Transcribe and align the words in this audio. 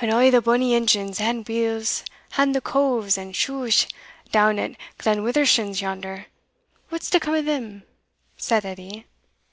"And 0.00 0.10
a' 0.12 0.28
the 0.28 0.42
bonny 0.42 0.74
engines, 0.74 1.20
and 1.20 1.46
wheels, 1.46 2.02
and 2.36 2.52
the 2.52 2.60
coves, 2.60 3.16
and 3.16 3.32
sheughs, 3.32 3.86
doun 4.32 4.58
at 4.58 4.72
Glenwithershins 4.98 5.80
yonder, 5.80 6.26
what's 6.88 7.08
to 7.10 7.20
come 7.20 7.34
o' 7.34 7.42
them?" 7.42 7.84
said 8.36 8.66
Edie. 8.66 9.06